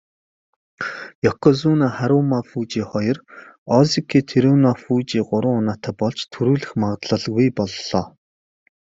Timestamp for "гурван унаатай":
5.29-5.93